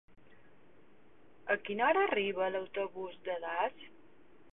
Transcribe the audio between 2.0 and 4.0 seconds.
arriba l'autobús de Das?